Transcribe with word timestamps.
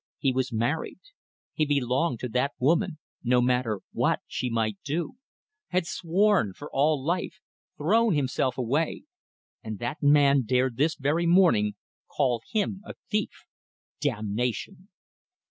He 0.17 0.33
was 0.33 0.51
married. 0.51 0.99
He 1.53 1.63
belonged 1.63 2.21
to 2.21 2.29
that 2.29 2.53
woman, 2.57 2.97
no 3.23 3.39
matter 3.39 3.81
what 3.93 4.21
she 4.25 4.49
might 4.49 4.79
do!... 4.83 5.17
Had 5.67 5.85
sworn... 5.85 6.53
for 6.55 6.71
all 6.71 7.05
life!... 7.05 7.39
Thrown 7.77 8.15
himself 8.15 8.57
away.... 8.57 9.03
And 9.63 9.77
that 9.77 10.01
man 10.01 10.41
dared 10.41 10.77
this 10.77 10.95
very 10.95 11.27
morning 11.27 11.75
call 12.07 12.41
him 12.51 12.81
a 12.83 12.95
thief! 13.11 13.45
Damnation! 13.99 14.89